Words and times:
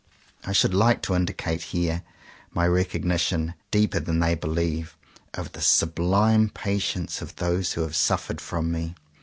I 0.43 0.51
should 0.51 0.73
like 0.73 1.03
to 1.03 1.13
indicate 1.13 1.61
here 1.61 2.01
my 2.55 2.65
recog 2.67 3.03
nition, 3.03 3.53
deeper 3.69 3.99
than 3.99 4.17
they 4.19 4.33
believe, 4.33 4.97
of 5.35 5.51
the 5.51 5.61
sub 5.61 5.99
lime 5.99 6.49
patience 6.49 7.21
of 7.21 7.35
those 7.35 7.73
who 7.73 7.81
have 7.81 7.95
suffered 7.95 8.41
from 8.41 8.71
me. 8.71 8.95